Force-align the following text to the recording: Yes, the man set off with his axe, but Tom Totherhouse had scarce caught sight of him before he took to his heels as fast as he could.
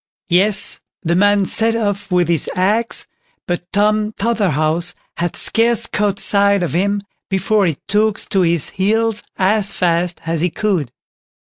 Yes, 0.29 0.81
the 1.03 1.13
man 1.13 1.45
set 1.45 1.75
off 1.75 2.11
with 2.11 2.27
his 2.27 2.49
axe, 2.55 3.05
but 3.45 3.61
Tom 3.71 4.13
Totherhouse 4.13 4.95
had 5.17 5.35
scarce 5.35 5.85
caught 5.85 6.19
sight 6.19 6.63
of 6.63 6.73
him 6.73 7.03
before 7.29 7.67
he 7.67 7.77
took 7.87 8.17
to 8.31 8.41
his 8.41 8.71
heels 8.71 9.21
as 9.37 9.73
fast 9.75 10.19
as 10.25 10.41
he 10.41 10.49
could. 10.49 10.91